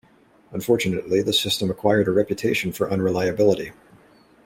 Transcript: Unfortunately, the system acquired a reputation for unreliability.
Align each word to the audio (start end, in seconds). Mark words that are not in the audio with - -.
Unfortunately, 0.51 1.21
the 1.21 1.31
system 1.31 1.69
acquired 1.69 2.07
a 2.07 2.11
reputation 2.11 2.71
for 2.71 2.89
unreliability. 2.89 3.71